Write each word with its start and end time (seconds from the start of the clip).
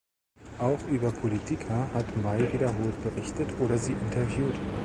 Auch 0.57 0.79
über 0.87 1.11
Politiker 1.11 1.87
hat 1.93 2.17
May 2.23 2.51
wiederholt 2.51 3.03
berichtet 3.03 3.51
oder 3.59 3.77
sie 3.77 3.91
interviewt. 3.93 4.55